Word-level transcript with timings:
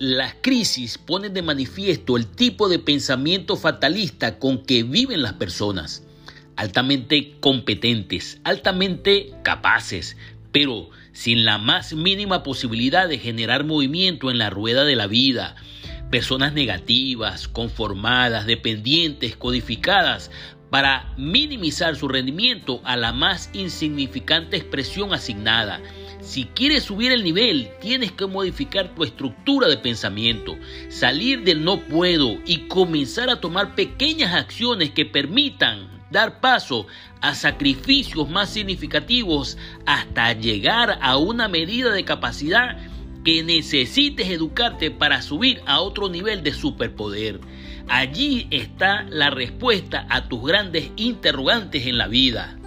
Las 0.00 0.34
crisis 0.40 0.96
ponen 0.96 1.34
de 1.34 1.42
manifiesto 1.42 2.16
el 2.16 2.26
tipo 2.26 2.70
de 2.70 2.78
pensamiento 2.78 3.54
fatalista 3.54 4.38
con 4.38 4.64
que 4.64 4.82
viven 4.82 5.20
las 5.20 5.34
personas, 5.34 6.06
altamente 6.56 7.34
competentes, 7.40 8.40
altamente 8.44 9.34
capaces, 9.42 10.16
pero 10.52 10.88
sin 11.12 11.44
la 11.44 11.58
más 11.58 11.92
mínima 11.92 12.42
posibilidad 12.42 13.10
de 13.10 13.18
generar 13.18 13.64
movimiento 13.64 14.30
en 14.30 14.38
la 14.38 14.48
rueda 14.48 14.86
de 14.86 14.96
la 14.96 15.06
vida. 15.06 15.54
Personas 16.10 16.54
negativas, 16.54 17.46
conformadas, 17.46 18.46
dependientes, 18.46 19.36
codificadas, 19.36 20.30
para 20.70 21.12
minimizar 21.16 21.96
su 21.96 22.08
rendimiento 22.08 22.80
a 22.84 22.96
la 22.96 23.12
más 23.12 23.50
insignificante 23.52 24.56
expresión 24.56 25.12
asignada. 25.12 25.80
Si 26.20 26.44
quieres 26.44 26.84
subir 26.84 27.12
el 27.12 27.24
nivel, 27.24 27.70
tienes 27.80 28.12
que 28.12 28.26
modificar 28.26 28.94
tu 28.94 29.04
estructura 29.04 29.68
de 29.68 29.78
pensamiento, 29.78 30.56
salir 30.88 31.42
del 31.42 31.64
no 31.64 31.80
puedo 31.80 32.38
y 32.46 32.68
comenzar 32.68 33.30
a 33.30 33.40
tomar 33.40 33.74
pequeñas 33.74 34.34
acciones 34.34 34.90
que 34.90 35.04
permitan 35.04 35.88
dar 36.10 36.40
paso 36.40 36.86
a 37.20 37.34
sacrificios 37.34 38.28
más 38.28 38.50
significativos 38.50 39.56
hasta 39.86 40.32
llegar 40.32 40.98
a 41.00 41.16
una 41.16 41.48
medida 41.48 41.92
de 41.92 42.04
capacidad 42.04 42.76
que 43.24 43.42
necesites 43.42 44.28
educarte 44.30 44.90
para 44.90 45.22
subir 45.22 45.60
a 45.66 45.80
otro 45.80 46.08
nivel 46.08 46.42
de 46.42 46.52
superpoder. 46.52 47.40
Allí 47.88 48.46
está 48.50 49.04
la 49.08 49.30
respuesta 49.30 50.06
a 50.08 50.28
tus 50.28 50.42
grandes 50.44 50.90
interrogantes 50.96 51.86
en 51.86 51.98
la 51.98 52.06
vida. 52.06 52.59